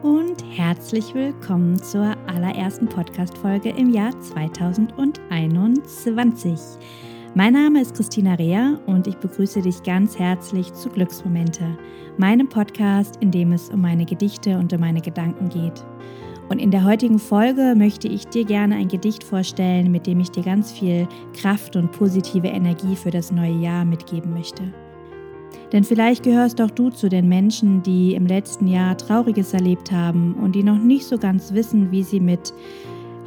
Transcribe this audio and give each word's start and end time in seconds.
Und 0.00 0.42
herzlich 0.56 1.12
willkommen 1.14 1.76
zur 1.82 2.16
allerersten 2.26 2.88
Podcast-Folge 2.88 3.68
im 3.70 3.90
Jahr 3.90 4.18
2021. 4.20 6.58
Mein 7.34 7.52
Name 7.52 7.82
ist 7.82 7.94
Christina 7.94 8.32
Rea 8.34 8.80
und 8.86 9.06
ich 9.06 9.16
begrüße 9.16 9.60
dich 9.60 9.82
ganz 9.82 10.18
herzlich 10.18 10.72
zu 10.72 10.88
Glücksmomente, 10.88 11.76
meinem 12.16 12.48
Podcast, 12.48 13.16
in 13.20 13.30
dem 13.30 13.52
es 13.52 13.68
um 13.68 13.82
meine 13.82 14.06
Gedichte 14.06 14.56
und 14.56 14.72
um 14.72 14.80
meine 14.80 15.02
Gedanken 15.02 15.50
geht. 15.50 15.84
Und 16.48 16.58
in 16.58 16.70
der 16.70 16.84
heutigen 16.84 17.18
Folge 17.18 17.74
möchte 17.76 18.08
ich 18.08 18.26
dir 18.26 18.44
gerne 18.44 18.76
ein 18.76 18.88
Gedicht 18.88 19.24
vorstellen, 19.24 19.92
mit 19.92 20.06
dem 20.06 20.20
ich 20.20 20.30
dir 20.30 20.42
ganz 20.42 20.72
viel 20.72 21.06
Kraft 21.34 21.76
und 21.76 21.92
positive 21.92 22.48
Energie 22.48 22.96
für 22.96 23.10
das 23.10 23.30
neue 23.30 23.58
Jahr 23.58 23.84
mitgeben 23.84 24.32
möchte. 24.32 24.72
Denn 25.72 25.84
vielleicht 25.84 26.22
gehörst 26.22 26.60
auch 26.60 26.70
du 26.70 26.90
zu 26.90 27.08
den 27.08 27.28
Menschen, 27.28 27.82
die 27.82 28.14
im 28.14 28.26
letzten 28.26 28.66
Jahr 28.66 28.96
Trauriges 28.96 29.54
erlebt 29.54 29.90
haben 29.90 30.34
und 30.34 30.54
die 30.54 30.62
noch 30.62 30.78
nicht 30.78 31.06
so 31.06 31.16
ganz 31.16 31.54
wissen, 31.54 31.90
wie 31.90 32.02
sie 32.02 32.20
mit 32.20 32.52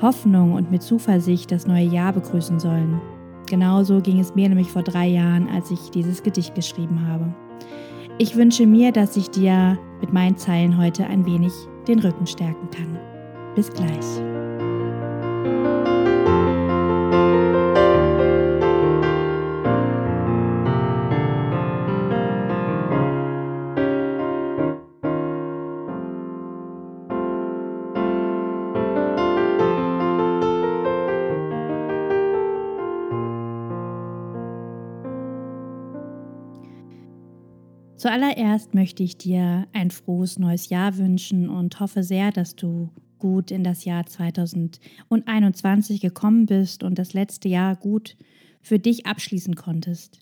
Hoffnung 0.02 0.54
und 0.54 0.70
mit 0.72 0.84
Zuversicht 0.84 1.52
das 1.52 1.66
neue 1.66 1.86
Jahr 1.86 2.14
begrüßen 2.14 2.60
sollen. 2.60 3.02
Genauso 3.48 4.00
ging 4.00 4.20
es 4.20 4.36
mir 4.36 4.48
nämlich 4.48 4.72
vor 4.72 4.84
drei 4.84 5.08
Jahren, 5.08 5.50
als 5.50 5.72
ich 5.72 5.90
dieses 5.92 6.22
Gedicht 6.22 6.54
geschrieben 6.54 7.08
habe. 7.08 7.34
Ich 8.18 8.36
wünsche 8.36 8.66
mir, 8.66 8.92
dass 8.92 9.18
ich 9.18 9.30
dir 9.30 9.78
mit 10.00 10.14
meinen 10.14 10.38
Zeilen 10.38 10.78
heute 10.78 11.06
ein 11.06 11.26
wenig 11.26 11.52
den 11.88 12.00
Rücken 12.00 12.28
stärken 12.28 12.70
kann. 12.70 12.98
Bis 13.56 13.72
gleich. 13.72 14.22
Zuallererst 38.06 38.76
möchte 38.76 39.02
ich 39.02 39.18
dir 39.18 39.66
ein 39.74 39.90
frohes 39.90 40.38
neues 40.38 40.70
Jahr 40.70 40.98
wünschen 40.98 41.50
und 41.50 41.80
hoffe 41.80 42.04
sehr, 42.04 42.32
dass 42.32 42.56
du 42.56 42.92
gut 43.18 43.50
in 43.50 43.64
das 43.64 43.84
Jahr 43.84 44.06
2021 44.06 46.02
gekommen 46.02 46.46
bist 46.46 46.84
und 46.84 47.00
das 47.00 47.14
letzte 47.14 47.50
Jahr 47.50 47.76
gut 47.76 48.16
für 48.62 48.78
dich 48.78 49.08
abschließen 49.08 49.56
konntest. 49.56 50.20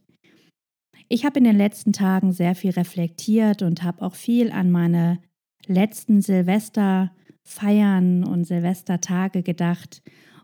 Ich 1.10 1.26
habe 1.26 1.40
in 1.40 1.44
den 1.44 1.58
letzten 1.58 1.92
Tagen 1.92 2.32
sehr 2.32 2.56
viel 2.56 2.72
reflektiert 2.72 3.62
und 3.62 3.84
habe 3.84 4.02
auch 4.02 4.16
viel 4.16 4.54
an 4.54 4.72
meine 4.72 5.20
letzten 5.66 6.22
Silvesterfeiern 6.22 8.24
und 8.24 8.46
Silvestertage 8.46 9.44
gedacht. 9.44 10.02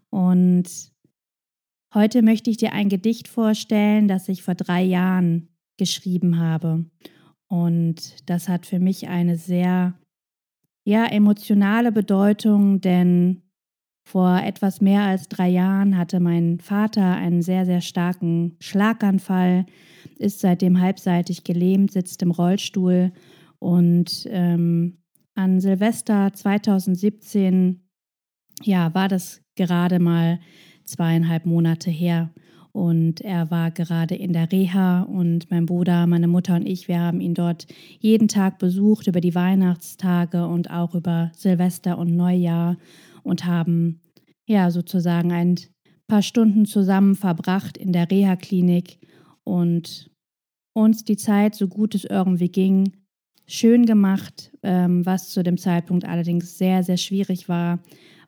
Und 0.10 0.92
heute 1.94 2.22
möchte 2.22 2.50
ich 2.50 2.58
dir 2.58 2.74
ein 2.74 2.90
Gedicht 2.90 3.30
vorstellen, 3.30 4.10
das 4.10 4.28
ich 4.28 4.44
vor 4.44 4.56
drei 4.56 4.84
Jahren 4.84 5.48
geschrieben 5.78 6.38
habe. 6.38 6.84
Und 7.50 8.30
das 8.30 8.48
hat 8.48 8.66
für 8.66 8.80
mich 8.80 9.10
eine 9.10 9.36
sehr 9.36 9.96
ja, 10.86 11.06
emotionale 11.06 11.92
Bedeutung, 11.92 12.80
denn 12.80 13.42
vor 14.06 14.42
etwas 14.44 14.82
mehr 14.82 15.04
als 15.04 15.28
drei 15.28 15.50
Jahren 15.50 15.98
hatte 15.98 16.20
mein 16.20 16.60
Vater 16.60 17.16
einen 17.16 17.42
sehr, 17.42 17.66
sehr 17.66 17.82
starken 17.82 18.56
Schlaganfall, 18.60 19.66
ist 20.18 20.40
seitdem 20.40 20.80
halbseitig 20.80 21.44
gelähmt, 21.44 21.92
sitzt 21.92 22.22
im 22.24 22.32
Rollstuhl 22.32 23.12
und 23.60 24.28
ähm, 24.32 24.98
an 25.36 25.60
Silvester 25.60 26.34
2017, 26.34 27.88
ja, 28.64 28.94
war 28.94 29.08
das 29.08 29.42
gerade 29.56 30.00
mal 30.00 30.40
zweieinhalb 30.86 31.46
Monate 31.46 31.92
her. 31.92 32.34
Und 32.72 33.22
er 33.22 33.50
war 33.50 33.72
gerade 33.72 34.16
in 34.16 34.32
der 34.32 34.52
Reha 34.52 35.02
und 35.02 35.50
mein 35.50 35.66
Bruder, 35.66 36.06
meine 36.06 36.28
Mutter 36.28 36.56
und 36.56 36.68
ich, 36.68 36.88
wir 36.88 37.00
haben 37.00 37.20
ihn 37.20 37.34
dort 37.34 37.68
jeden 38.00 38.28
Tag 38.28 38.60
besucht 38.60 39.08
über 39.08 39.22
die 39.22 39.36
Weihnachtstage 39.36 40.46
und 40.46 40.70
auch 40.70 40.94
über 40.94 41.32
Silvester 41.36 41.98
und 41.98 42.16
Neujahr 42.16 42.78
und 43.24 43.46
haben 43.46 44.02
ja 44.46 44.70
sozusagen 44.70 45.32
ein 45.32 45.56
paar 46.08 46.22
Stunden 46.22 46.66
zusammen 46.66 47.16
verbracht 47.16 47.78
in 47.78 47.92
der 47.92 48.10
Reha-Klinik 48.10 49.00
und 49.44 50.12
uns 50.74 51.04
die 51.04 51.18
Zeit, 51.18 51.56
so 51.56 51.68
gut 51.68 51.96
es 51.96 52.06
irgendwie 52.06 52.50
ging, 52.50 52.94
schön 53.48 53.86
gemacht, 53.86 54.52
ähm, 54.62 55.06
was 55.06 55.30
zu 55.30 55.44
dem 55.44 55.58
Zeitpunkt 55.58 56.06
allerdings 56.06 56.58
sehr, 56.58 56.84
sehr 56.84 56.98
schwierig 56.98 57.50
war, 57.50 57.80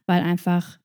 weil 0.08 0.24
einfach 0.24 0.80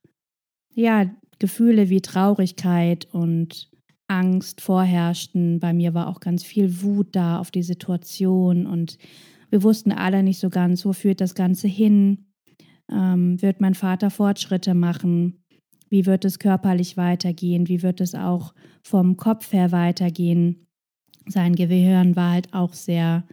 ja 0.75 1.11
Gefühle 1.38 1.91
wie 1.91 2.00
Traurigkeit 2.00 3.06
und 3.12 3.70
Angst 4.08 4.60
vorherrschten. 4.60 5.60
Bei 5.60 5.72
mir 5.72 5.94
war 5.94 6.08
auch 6.08 6.20
ganz 6.20 6.44
viel 6.44 6.82
Wut 6.82 7.08
da 7.12 7.38
auf 7.38 7.50
die 7.50 7.62
Situation 7.62 8.66
und 8.66 8.98
wir 9.50 9.62
wussten 9.62 9.92
alle 9.92 10.22
nicht 10.22 10.38
so 10.38 10.50
ganz, 10.50 10.84
wo 10.84 10.92
führt 10.92 11.20
das 11.20 11.34
Ganze 11.34 11.69
hin? 11.69 12.26
Ähm, 12.91 13.41
wird 13.42 13.60
mein 13.60 13.75
Vater 13.75 14.10
Fortschritte 14.10 14.75
machen? 14.75 15.42
Wie 15.88 16.06
wird 16.06 16.25
es 16.25 16.38
körperlich 16.38 16.96
weitergehen? 16.96 17.69
Wie 17.69 17.82
wird 17.82 18.00
es 18.00 18.14
auch 18.14 18.54
vom 18.82 19.16
Kopf 19.16 19.52
her 19.52 19.72
weitergehen? 19.72 20.66
Sein 21.28 21.54
Gehirn 21.54 22.16
war 22.16 22.32
halt 22.32 22.54
auch 22.54 22.72
sehr 22.72 23.25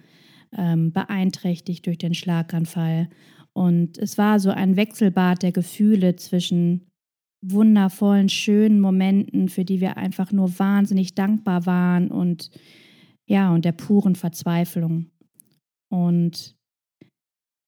ähm, 0.56 0.92
beeinträchtigt 0.92 1.86
durch 1.86 1.98
den 1.98 2.14
Schlaganfall. 2.14 3.10
Und 3.54 3.98
es 3.98 4.18
war 4.18 4.40
so 4.40 4.50
ein 4.50 4.76
Wechselbad 4.76 5.44
der 5.44 5.52
Gefühle 5.52 6.16
zwischen 6.16 6.88
wundervollen, 7.44 8.30
schönen 8.30 8.80
Momenten, 8.80 9.50
für 9.50 9.66
die 9.66 9.82
wir 9.82 9.98
einfach 9.98 10.32
nur 10.32 10.58
wahnsinnig 10.60 11.14
dankbar 11.16 11.66
waren 11.66 12.10
und 12.10 12.50
ja, 13.26 13.54
und 13.54 13.66
der 13.66 13.72
puren 13.72 14.16
Verzweiflung. 14.16 15.10
Und 15.90 16.56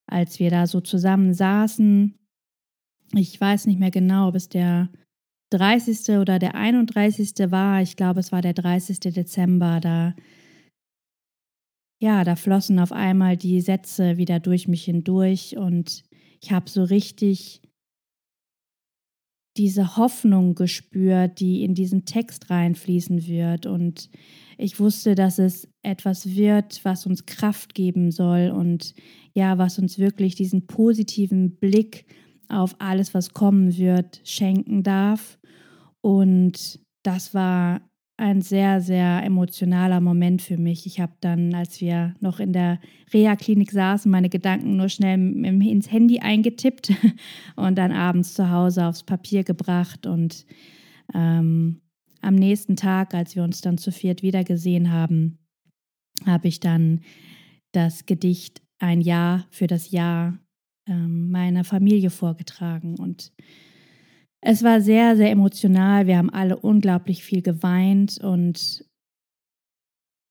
als 0.08 0.40
wir 0.40 0.50
da 0.50 0.68
so 0.68 0.82
zusammen 0.82 1.34
saßen, 1.34 2.16
ich 3.14 3.40
weiß 3.40 3.68
nicht 3.68 3.80
mehr 3.80 3.92
genau, 3.92 4.30
ob 4.30 4.36
es 4.36 4.50
der 4.50 4.90
30. 5.52 6.18
oder 6.18 6.40
der 6.40 6.56
31. 6.56 7.52
war, 7.52 7.82
ich 7.82 7.96
glaube, 7.96 8.20
es 8.20 8.32
war 8.32 8.42
der 8.42 8.54
30. 8.54 9.00
Dezember, 9.00 9.80
da 9.80 10.16
ja, 12.02 12.24
da 12.24 12.36
flossen 12.36 12.80
auf 12.80 12.92
einmal 12.92 13.38
die 13.38 13.62
Sätze 13.62 14.18
wieder 14.18 14.40
durch 14.40 14.68
mich 14.68 14.84
hindurch 14.84 15.56
und 15.56 16.04
ich 16.42 16.52
habe 16.52 16.70
so 16.70 16.84
richtig 16.84 17.62
diese 19.58 19.98
Hoffnung 19.98 20.56
gespürt, 20.56 21.40
die 21.40 21.64
in 21.64 21.74
diesen 21.76 22.06
Text 22.06 22.50
reinfließen 22.50 23.28
wird. 23.28 23.66
Und 23.66 24.10
ich 24.58 24.80
wusste, 24.80 25.16
dass 25.16 25.40
es 25.40 25.68
etwas 25.82 26.36
wird, 26.36 26.84
was 26.84 27.06
uns 27.06 27.26
Kraft 27.26 27.74
geben 27.74 28.12
soll 28.12 28.50
und 28.50 28.94
ja, 29.34 29.58
was 29.58 29.80
uns 29.80 29.98
wirklich 30.00 30.36
diesen 30.36 30.68
positiven 30.68 31.56
Blick 31.58 32.06
auf 32.50 32.76
alles, 32.80 33.14
was 33.14 33.34
kommen 33.34 33.78
wird, 33.78 34.22
schenken 34.24 34.84
darf. 34.84 35.40
Und 36.02 36.80
das 37.04 37.34
war 37.34 37.82
ein 38.18 38.42
sehr, 38.42 38.80
sehr 38.80 39.24
emotionaler 39.24 40.00
Moment 40.00 40.42
für 40.42 40.58
mich. 40.58 40.86
Ich 40.86 41.00
habe 41.00 41.14
dann, 41.20 41.54
als 41.54 41.82
wir 41.82 42.14
noch 42.22 42.40
in 42.40 42.54
der 42.54 42.80
Reha-Klinik 43.14 43.72
saßen, 43.72 44.10
meine 44.10 44.30
Gedanken 44.30 44.78
nur 44.78 44.88
schnell 44.88 45.20
ins 45.46 45.92
Handy 45.92 46.20
eingetippt 46.20 46.94
und 47.56 47.78
dann 47.78 47.92
abends 47.92 48.34
zu 48.34 48.50
Hause 48.50 48.86
aufs 48.86 49.04
Papier 49.04 49.44
gebracht. 49.44 50.08
Und 50.08 50.46
ähm, 51.14 51.82
am 52.22 52.36
nächsten 52.36 52.78
Tag, 52.78 53.14
als 53.14 53.36
wir 53.36 53.44
uns 53.44 53.62
dann 53.62 53.78
zu 53.78 53.92
viert 53.92 54.24
wiedergesehen 54.24 54.92
haben, 54.92 55.40
habe 56.26 56.48
ich 56.48 56.60
dann 56.62 57.02
das 57.74 58.06
Gedicht 58.06 58.62
Ein 58.80 59.02
Jahr 59.02 59.46
für 59.52 59.68
das 59.68 59.92
Jahr 59.92 60.38
ähm, 60.88 61.32
meiner 61.32 61.66
Familie 61.66 62.10
vorgetragen. 62.10 62.96
Und 62.98 63.34
es 64.48 64.62
war 64.62 64.80
sehr, 64.80 65.18
sehr 65.18 65.32
emotional. 65.32 66.06
Wir 66.06 66.18
haben 66.18 66.30
alle 66.30 66.58
unglaublich 66.58 67.24
viel 67.24 67.42
geweint 67.42 68.20
und 68.20 68.86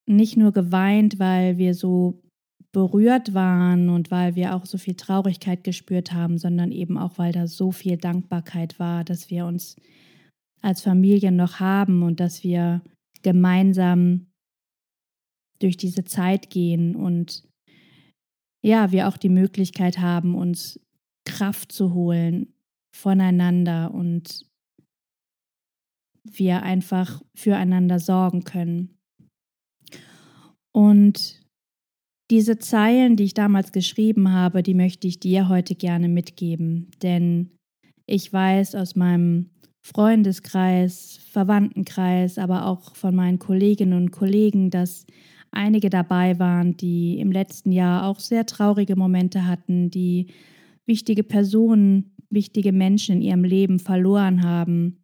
nicht 0.07 0.37
nur 0.37 0.53
geweint, 0.53 1.19
weil 1.19 1.59
wir 1.59 1.75
so 1.75 2.23
berührt 2.71 3.35
waren 3.35 3.89
und 3.89 4.13
weil 4.13 4.37
wir 4.37 4.55
auch 4.55 4.67
so 4.67 4.79
viel 4.79 4.95
Traurigkeit 4.95 5.65
gespürt 5.65 6.13
haben, 6.13 6.39
sondern 6.39 6.71
eben 6.71 6.97
auch, 6.97 7.19
weil 7.19 7.33
da 7.33 7.49
so 7.49 7.73
viel 7.73 7.97
Dankbarkeit 7.97 8.79
war, 8.79 9.03
dass 9.03 9.31
wir 9.31 9.47
uns 9.47 9.75
als 10.63 10.81
Familie 10.81 11.33
noch 11.33 11.59
haben 11.59 12.05
und 12.05 12.21
dass 12.21 12.45
wir 12.45 12.83
gemeinsam 13.23 14.29
durch 15.59 15.77
diese 15.77 16.05
Zeit 16.05 16.51
gehen 16.51 16.95
und 16.95 17.43
ja, 18.65 18.93
wir 18.93 19.09
auch 19.09 19.17
die 19.17 19.29
Möglichkeit 19.29 19.99
haben, 19.99 20.37
uns 20.37 20.79
Kraft 21.27 21.73
zu 21.73 21.95
holen, 21.95 22.54
voneinander 22.95 23.93
und 23.93 24.47
wir 26.25 26.63
einfach 26.63 27.23
füreinander 27.37 27.99
sorgen 27.99 28.45
können. 28.45 28.97
Und 30.73 31.41
diese 32.31 32.59
Zeilen, 32.59 33.17
die 33.17 33.25
ich 33.25 33.35
damals 33.35 33.73
geschrieben 33.73 34.33
habe, 34.33 34.63
die 34.63 34.75
möchte 34.75 35.07
ich 35.07 35.21
dir 35.21 35.49
heute 35.49 35.75
gerne 35.75 36.09
mitgeben, 36.09 36.91
denn 37.03 37.51
ich 38.07 38.33
weiß 38.33 38.75
aus 38.75 38.97
meinem 38.97 39.51
Freundeskreis, 39.87 41.19
Verwandtenkreis, 41.31 42.39
aber 42.39 42.67
auch 42.67 42.95
von 42.95 43.15
meinen 43.15 43.39
Kolleginnen 43.39 43.93
und 43.95 44.11
Kollegen, 44.13 44.71
dass 44.71 45.07
einige 45.51 45.91
dabei 45.91 46.39
waren, 46.39 46.77
die 46.77 47.19
im 47.19 47.31
letzten 47.31 47.71
Jahr 47.71 48.07
auch 48.07 48.19
sehr 48.19 48.47
traurige 48.47 48.97
Momente 48.97 49.47
hatten, 49.47 49.91
die 49.91 50.29
wichtige 50.87 51.23
Personen, 51.23 52.14
wichtige 52.35 52.73
Menschen 52.73 53.17
in 53.17 53.23
ihrem 53.23 53.45
Leben 53.45 53.79
verloren 53.79 54.43
haben, 54.43 54.99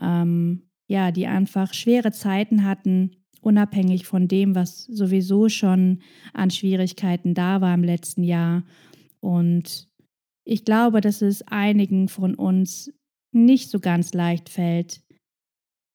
ähm, 0.00 0.62
ja, 0.88 1.10
die 1.12 1.26
einfach 1.26 1.74
schwere 1.74 2.12
Zeiten 2.12 2.64
hatten, 2.64 3.16
unabhängig 3.40 4.06
von 4.06 4.28
dem, 4.28 4.54
was 4.54 4.84
sowieso 4.84 5.48
schon 5.48 6.00
an 6.32 6.50
Schwierigkeiten 6.50 7.34
da 7.34 7.60
war 7.60 7.74
im 7.74 7.84
letzten 7.84 8.24
Jahr. 8.24 8.64
Und 9.20 9.88
ich 10.44 10.64
glaube, 10.64 11.00
dass 11.00 11.22
es 11.22 11.42
einigen 11.42 12.08
von 12.08 12.34
uns 12.34 12.92
nicht 13.32 13.70
so 13.70 13.80
ganz 13.80 14.14
leicht 14.14 14.48
fällt, 14.48 15.02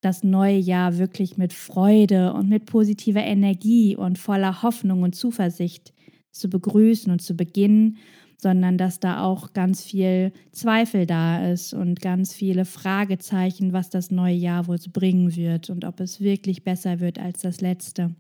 das 0.02 0.24
neue 0.24 0.58
Jahr 0.58 0.98
wirklich 0.98 1.38
mit 1.38 1.54
Freude 1.54 2.34
und 2.34 2.50
mit 2.50 2.66
positiver 2.66 3.24
Energie 3.24 3.96
und 3.96 4.20
voller 4.20 4.62
Hoffnung 4.62 5.02
und 5.02 5.16
Zuversicht 5.16 5.94
zu 6.32 6.50
begrüßen 6.50 7.12
und 7.12 7.22
zu 7.22 7.36
beginnen, 7.36 7.98
sondern 8.38 8.78
dass 8.78 9.00
da 9.00 9.24
auch 9.24 9.54
ganz 9.54 9.84
viel 9.84 10.32
Zweifel 10.52 11.06
da 11.06 11.50
ist 11.52 11.74
und 11.74 12.02
ganz 12.02 12.34
viele 12.34 12.66
Fragezeichen, 12.66 13.74
was 13.74 13.90
das 13.90 14.12
neue 14.12 14.36
Jahr 14.36 14.68
wohl 14.68 14.80
bringen 14.92 15.36
wird 15.36 15.70
und 15.70 15.86
ob 15.86 16.00
es 16.00 16.20
wirklich 16.22 16.64
besser 16.64 17.00
wird 17.00 17.20
als 17.20 17.42
das 17.42 17.62
letzte. 17.62 18.16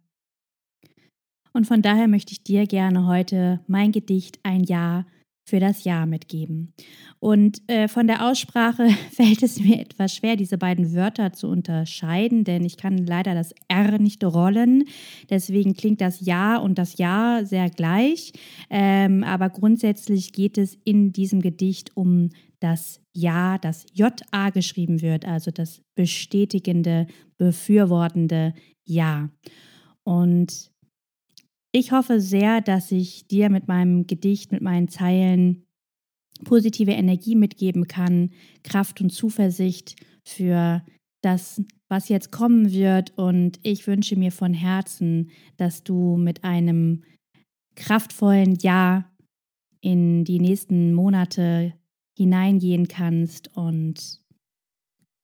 Und 1.54 1.68
von 1.68 1.81
daher 1.81 2.07
möchte 2.07 2.31
ich 2.31 2.44
dir 2.44 2.65
gerne 2.65 3.06
heute 3.06 3.60
mein 3.68 3.92
Gedicht 3.92 4.39
Ein 4.44 4.63
Jahr 4.63 5.06
für 5.45 5.60
das 5.60 5.84
Jahr 5.84 6.06
mitgeben. 6.06 6.74
Und 7.19 7.62
äh, 7.68 7.88
von 7.88 8.07
der 8.07 8.28
Aussprache 8.28 8.88
fällt 9.12 9.44
es 9.44 9.60
mir 9.60 9.80
etwas 9.80 10.16
schwer, 10.16 10.36
diese 10.36 10.57
beiden 10.57 10.94
Wörter 10.94 11.34
zu 11.34 11.48
unterscheiden, 11.48 12.44
denn 12.44 12.63
ich 12.63 12.78
kann 12.78 12.98
leider 12.98 13.34
das 13.34 13.54
R 13.68 14.00
nicht 14.00 14.24
rollen. 14.24 14.86
Deswegen 15.30 15.74
klingt 15.74 16.01
das 16.01 16.25
Ja 16.25 16.57
und 16.57 16.78
das 16.78 16.98
Ja 16.98 17.42
sehr 17.44 17.69
gleich. 17.69 18.31
Ähm, 18.69 19.24
aber 19.24 19.50
grundsätzlich 19.50 20.31
geht 20.31 20.57
es 20.57 20.78
in 20.86 21.12
diesem 21.12 21.42
Gedicht 21.42 21.96
um 21.96 22.30
das 22.60 23.01
Ja, 23.12 23.57
das 23.57 23.86
JA 23.94 24.50
geschrieben 24.50 25.01
wird, 25.01 25.25
also 25.25 25.51
das 25.51 25.81
bestätigende, 25.96 27.07
befürwortende 27.38 28.54
Ja. 28.86 29.30
Und 30.04 30.73
ich 31.74 31.92
hoffe 31.92 32.22
sehr, 32.22 32.62
dass 32.62 32.92
ich 32.92 33.28
dir 33.28 33.50
mit 33.50 33.68
meinem 33.68 34.06
Gedicht, 34.06 34.52
mit 34.52 34.62
meinen 34.62 34.88
Zeilen 34.88 35.66
positive 36.46 36.92
Energie 36.92 37.36
mitgeben 37.36 37.88
kann, 37.88 38.31
Kraft 38.64 39.02
und 39.02 39.10
Zuversicht 39.10 39.96
für 40.24 40.86
das, 41.24 41.62
was 41.90 42.10
jetzt 42.10 42.31
kommen 42.31 42.72
wird. 42.72 43.18
Und 43.18 43.60
ich 43.64 43.88
wünsche 43.88 44.16
mir 44.16 44.31
von 44.31 44.54
Herzen, 44.54 45.31
dass 45.58 45.84
du 45.84 46.16
mit 46.16 46.44
einem 46.44 47.04
kraftvollen 47.75 48.56
Ja 48.62 49.12
in 49.81 50.25
die 50.25 50.40
nächsten 50.40 50.94
Monate 50.94 51.74
hineingehen 52.16 52.88
kannst 52.88 53.58
und 53.58 54.22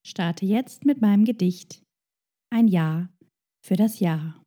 starte 0.04 0.46
jetzt 0.46 0.84
mit 0.84 1.00
meinem 1.00 1.24
Gedicht 1.24 1.82
Ein 2.52 2.66
Ja 2.66 3.08
für 3.64 3.76
das 3.76 4.00
Jahr. 4.00 4.39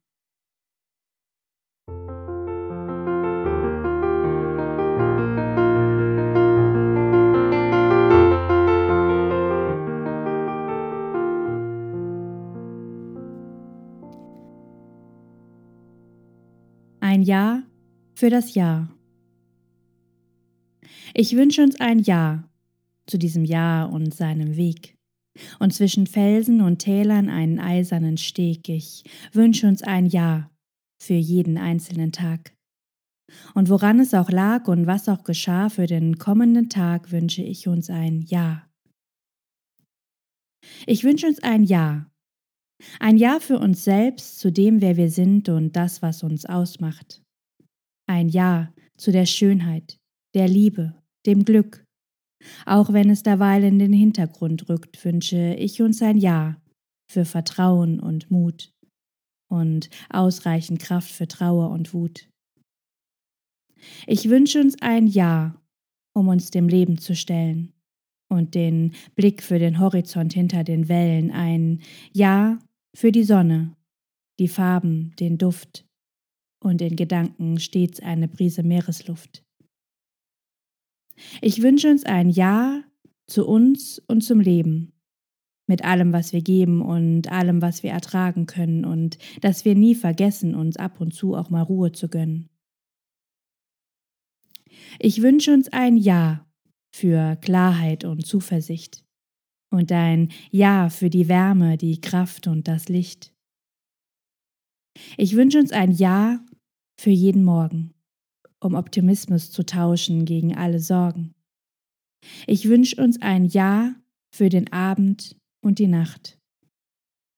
Ja 17.24 17.64
für 18.16 18.30
das 18.30 18.54
Jahr. 18.54 18.90
Ich 21.14 21.36
wünsche 21.36 21.64
uns 21.64 21.80
ein 21.80 22.00
Ja 22.00 22.50
zu 23.08 23.18
diesem 23.18 23.46
Jahr 23.46 23.92
und 23.92 24.14
seinem 24.14 24.56
Weg. 24.56 24.96
Und 25.60 25.74
zwischen 25.74 26.06
Felsen 26.06 26.62
und 26.62 26.80
Tälern 26.80 27.30
einen 27.30 27.60
eisernen 27.60 28.18
Steg. 28.18 28.70
Ich 28.70 29.04
wünsche 29.32 29.68
uns 29.68 29.82
ein 29.82 30.06
Ja 30.06 30.52
für 31.02 31.16
jeden 31.16 31.58
einzelnen 31.58 32.12
Tag. 32.12 32.54
Und 33.56 33.70
woran 33.70 34.00
es 34.00 34.14
auch 34.14 34.30
lag 34.30 34.68
und 34.68 34.86
was 34.86 35.10
auch 35.10 35.24
geschah 35.24 35.70
für 35.70 35.88
den 35.88 36.18
kommenden 36.18 36.70
Tag, 36.70 37.12
wünsche 37.12 37.42
ich 37.42 37.68
uns 37.68 37.90
ein 37.90 38.22
Ja. 38.22 38.68
Ich 40.86 41.04
wünsche 41.04 41.28
uns 41.28 41.42
ein 41.42 41.64
Ja 41.64 42.13
ein 43.00 43.18
Ja 43.18 43.40
für 43.40 43.60
uns 43.60 43.84
selbst, 43.84 44.40
zu 44.40 44.52
dem, 44.52 44.82
wer 44.82 44.98
wir 44.98 45.10
sind 45.10 45.50
und 45.50 45.76
das, 45.76 46.02
was 46.02 46.24
uns 46.24 46.46
ausmacht. 46.46 47.22
Ein 48.08 48.30
Ja 48.30 48.74
zu 48.98 49.12
der 49.12 49.26
Schönheit, 49.26 49.98
der 50.34 50.48
Liebe, 50.48 50.96
dem 51.26 51.46
Glück. 51.46 51.84
Auch 52.66 52.92
wenn 52.92 53.10
es 53.10 53.24
derweil 53.24 53.64
in 53.64 53.80
den 53.80 53.94
Hintergrund 53.94 54.70
rückt, 54.70 55.04
wünsche 55.06 55.56
ich 55.56 55.82
uns 55.82 56.02
ein 56.02 56.18
Ja 56.18 56.62
für 57.10 57.26
Vertrauen 57.26 58.00
und 58.00 58.32
Mut 58.32 58.72
und 59.50 59.90
ausreichend 60.10 60.80
Kraft 60.80 61.12
für 61.12 61.28
Trauer 61.28 61.70
und 61.70 61.94
Wut. 61.94 62.28
Ich 64.08 64.30
wünsche 64.30 64.60
uns 64.60 64.82
ein 64.82 65.08
Ja, 65.08 65.62
um 66.14 66.28
uns 66.28 66.52
dem 66.52 66.68
Leben 66.68 66.98
zu 66.98 67.16
stellen 67.16 67.74
und 68.30 68.56
den 68.56 68.94
Blick 69.16 69.44
für 69.44 69.60
den 69.60 69.80
Horizont 69.80 70.34
hinter 70.34 70.64
den 70.64 70.90
Wellen, 70.90 71.32
ein 71.32 71.82
Ja 72.12 72.60
für 72.96 73.12
die 73.12 73.24
Sonne, 73.24 73.76
die 74.40 74.48
Farben, 74.48 75.16
den 75.20 75.38
Duft 75.38 75.86
und 76.60 76.82
in 76.82 76.96
Gedanken 76.96 77.60
stets 77.60 78.00
eine 78.00 78.28
Brise 78.28 78.64
Meeresluft. 78.64 79.44
Ich 81.42 81.62
wünsche 81.62 81.90
uns 81.90 82.04
ein 82.06 82.30
Ja 82.30 82.84
zu 83.28 83.48
uns 83.48 84.00
und 84.08 84.22
zum 84.22 84.40
Leben, 84.40 84.94
mit 85.68 85.84
allem, 85.84 86.14
was 86.14 86.34
wir 86.34 86.42
geben 86.42 86.82
und 86.82 87.32
allem, 87.32 87.62
was 87.62 87.84
wir 87.84 87.92
ertragen 87.92 88.46
können 88.46 88.86
und 88.86 89.18
dass 89.42 89.66
wir 89.66 89.76
nie 89.76 89.96
vergessen, 89.96 90.56
uns 90.56 90.78
ab 90.78 91.00
und 91.00 91.14
zu 91.14 91.36
auch 91.36 91.50
mal 91.50 91.62
Ruhe 91.62 91.92
zu 91.92 92.10
gönnen. 92.10 92.50
Ich 95.00 95.22
wünsche 95.22 95.54
uns 95.54 95.70
ein 95.72 95.98
Ja 95.98 96.46
für 96.94 97.38
Klarheit 97.38 98.04
und 98.04 98.26
Zuversicht 98.26 99.03
und 99.74 99.92
ein 99.92 100.32
Ja 100.52 100.90
für 100.90 101.10
die 101.10 101.28
Wärme, 101.28 101.78
die 101.78 102.00
Kraft 102.00 102.48
und 102.48 102.68
das 102.68 102.90
Licht. 102.90 103.34
Ich 105.18 105.36
wünsche 105.36 105.60
uns 105.60 105.72
ein 105.72 105.92
Ja 105.92 106.46
für 107.00 107.10
jeden 107.10 107.44
Morgen, 107.44 107.94
um 108.60 108.76
Optimismus 108.76 109.52
zu 109.52 109.66
tauschen 109.66 110.26
gegen 110.26 110.56
alle 110.56 110.80
Sorgen. 110.80 111.34
Ich 112.48 112.70
wünsche 112.70 113.02
uns 113.02 113.22
ein 113.22 113.46
Ja 113.46 113.96
für 114.34 114.50
den 114.50 114.72
Abend 114.72 115.36
und 115.64 115.80
die 115.80 115.88
Nacht, 115.88 116.38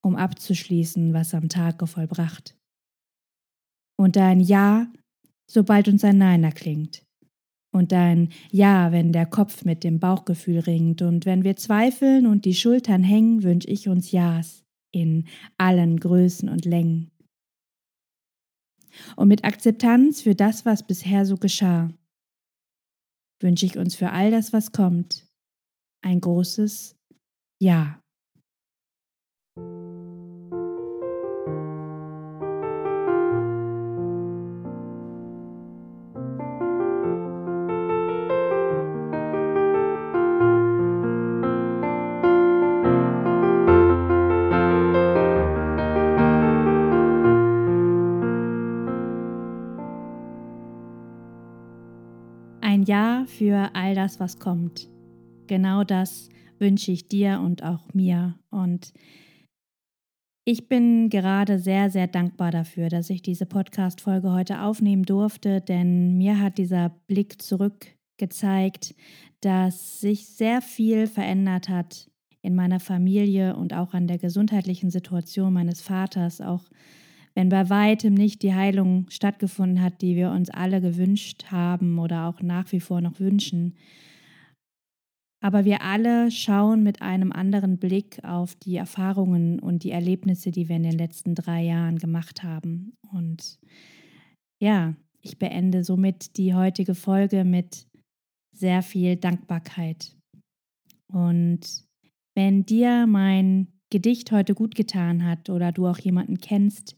um 0.03 0.15
abzuschließen, 0.15 1.13
was 1.13 1.33
am 1.33 1.49
Tage 1.49 1.87
vollbracht. 1.87 2.55
Und 3.97 4.17
ein 4.17 4.41
Ja, 4.41 4.91
sobald 5.49 5.87
uns 5.87 6.03
ein 6.03 6.17
Nein 6.17 6.43
erklingt, 6.43 7.04
und 7.75 7.93
ein 7.93 8.29
Ja, 8.51 8.91
wenn 8.91 9.11
der 9.11 9.25
Kopf 9.25 9.65
mit 9.65 9.83
dem 9.83 9.99
Bauchgefühl 9.99 10.59
ringt 10.59 11.01
und 11.01 11.25
wenn 11.25 11.43
wir 11.43 11.57
zweifeln 11.57 12.25
und 12.25 12.45
die 12.45 12.55
Schultern 12.55 13.03
hängen, 13.03 13.43
wünsch 13.43 13.65
ich 13.67 13.89
uns 13.89 14.11
Ja's 14.11 14.63
in 14.91 15.27
allen 15.57 15.99
Größen 15.99 16.47
und 16.47 16.65
Längen. 16.65 17.11
Und 19.17 19.27
mit 19.27 19.43
Akzeptanz 19.43 20.21
für 20.21 20.35
das, 20.35 20.65
was 20.65 20.87
bisher 20.87 21.25
so 21.25 21.35
geschah, 21.35 21.89
wünsche 23.41 23.65
ich 23.65 23.77
uns 23.77 23.95
für 23.95 24.11
all 24.11 24.31
das, 24.31 24.53
was 24.53 24.71
kommt, 24.71 25.27
ein 26.01 26.21
großes 26.21 26.95
Ja. 27.61 27.99
Ja 52.85 53.25
für 53.27 53.71
all 53.73 53.95
das, 53.95 54.19
was 54.19 54.39
kommt. 54.39 54.89
Genau 55.47 55.83
das 55.83 56.29
wünsche 56.59 56.91
ich 56.91 57.07
dir 57.07 57.41
und 57.43 57.63
auch 57.63 57.93
mir. 57.93 58.35
Und 58.51 58.93
Ich 60.47 60.67
bin 60.67 61.09
gerade 61.09 61.57
sehr, 61.57 61.89
sehr 61.89 62.05
dankbar 62.05 62.51
dafür, 62.51 62.89
dass 62.89 63.09
ich 63.09 63.23
diese 63.23 63.47
Podcast-Folge 63.47 64.31
heute 64.31 64.61
aufnehmen 64.61 65.01
durfte, 65.01 65.59
denn 65.59 66.17
mir 66.17 66.39
hat 66.39 66.59
dieser 66.59 66.89
Blick 67.07 67.41
zurück 67.41 67.87
gezeigt, 68.17 68.93
dass 69.41 69.99
sich 70.01 70.27
sehr 70.27 70.61
viel 70.61 71.07
verändert 71.07 71.67
hat 71.67 72.11
in 72.43 72.53
meiner 72.53 72.79
Familie 72.79 73.55
und 73.55 73.73
auch 73.73 73.95
an 73.95 74.05
der 74.05 74.19
gesundheitlichen 74.19 74.91
Situation 74.91 75.51
meines 75.51 75.81
Vaters, 75.81 76.41
auch 76.41 76.65
wenn 77.35 77.49
bei 77.49 77.69
weitem 77.69 78.13
nicht 78.13 78.41
die 78.41 78.53
Heilung 78.53 79.07
stattgefunden 79.09 79.81
hat, 79.81 80.01
die 80.01 80.15
wir 80.15 80.31
uns 80.31 80.49
alle 80.49 80.79
gewünscht 80.81 81.51
haben 81.51 81.99
oder 81.99 82.27
auch 82.27 82.41
nach 82.41 82.71
wie 82.71 82.79
vor 82.79 83.01
noch 83.01 83.19
wünschen. 83.19 83.75
Aber 85.43 85.65
wir 85.65 85.81
alle 85.81 86.31
schauen 86.31 86.81
mit 86.81 87.01
einem 87.01 87.31
anderen 87.31 87.77
Blick 87.77 88.23
auf 88.23 88.55
die 88.55 88.77
Erfahrungen 88.77 89.59
und 89.59 89.83
die 89.83 89.91
Erlebnisse, 89.91 90.49
die 90.49 90.69
wir 90.69 90.77
in 90.77 90.83
den 90.83 90.97
letzten 90.97 91.35
drei 91.35 91.61
Jahren 91.61 91.99
gemacht 91.99 92.41
haben. 92.41 92.93
Und 93.11 93.59
ja, 94.59 94.95
ich 95.21 95.37
beende 95.37 95.83
somit 95.83 96.37
die 96.37 96.55
heutige 96.55 96.95
Folge 96.95 97.43
mit 97.43 97.85
sehr 98.55 98.81
viel 98.81 99.17
Dankbarkeit. 99.17 100.15
Und 101.11 101.83
wenn 102.33 102.65
dir 102.65 103.05
mein 103.05 103.67
Gedicht 103.91 104.31
heute 104.31 104.55
gut 104.55 104.73
getan 104.73 105.25
hat 105.25 105.49
oder 105.49 105.71
du 105.71 105.85
auch 105.87 105.99
jemanden 105.99 106.39
kennst, 106.39 106.95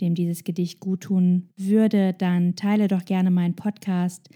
dem 0.00 0.14
dieses 0.14 0.44
Gedicht 0.44 0.80
gut 0.80 1.02
tun 1.02 1.50
würde, 1.56 2.14
dann 2.14 2.56
teile 2.56 2.88
doch 2.88 3.04
gerne 3.04 3.30
meinen 3.30 3.54
Podcast 3.54 4.30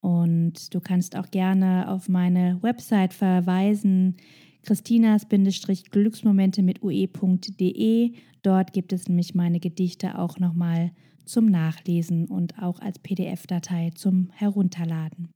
und 0.00 0.74
du 0.74 0.80
kannst 0.80 1.16
auch 1.16 1.30
gerne 1.30 1.88
auf 1.88 2.08
meine 2.08 2.58
Website 2.62 3.12
verweisen, 3.12 4.16
christinas-glücksmomente 4.62 6.62
mit 6.62 6.82
ue.de. 6.82 8.12
Dort 8.42 8.72
gibt 8.72 8.92
es 8.92 9.08
nämlich 9.08 9.34
meine 9.34 9.60
Gedichte 9.60 10.18
auch 10.18 10.38
nochmal 10.38 10.92
zum 11.24 11.46
Nachlesen 11.46 12.26
und 12.26 12.62
auch 12.62 12.80
als 12.80 12.98
PDF-Datei 12.98 13.90
zum 13.94 14.30
Herunterladen. 14.32 15.30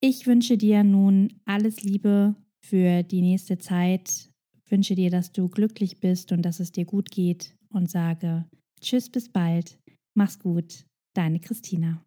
Ich 0.00 0.26
wünsche 0.26 0.56
dir 0.56 0.82
nun 0.82 1.34
alles 1.44 1.82
Liebe 1.82 2.34
für 2.60 3.02
die 3.02 3.20
nächste 3.20 3.58
Zeit, 3.58 4.29
wünsche 4.70 4.94
dir, 4.94 5.10
dass 5.10 5.32
du 5.32 5.48
glücklich 5.48 6.00
bist 6.00 6.32
und 6.32 6.42
dass 6.42 6.60
es 6.60 6.72
dir 6.72 6.84
gut 6.84 7.10
geht 7.10 7.54
und 7.70 7.90
sage 7.90 8.46
Tschüss, 8.80 9.10
bis 9.10 9.28
bald, 9.28 9.78
mach's 10.14 10.38
gut, 10.38 10.86
deine 11.14 11.40
Christina. 11.40 12.02